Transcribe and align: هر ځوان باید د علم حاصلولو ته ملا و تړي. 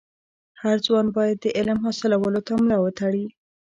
هر 0.61 0.77
ځوان 0.85 1.05
باید 1.17 1.37
د 1.41 1.45
علم 1.57 1.77
حاصلولو 1.85 2.39
ته 2.47 2.51
ملا 2.61 2.77
و 2.81 2.93
تړي. 2.99 3.25